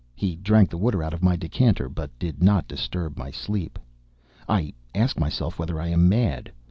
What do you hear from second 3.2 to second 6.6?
sleep. I ask myself whether I am mad.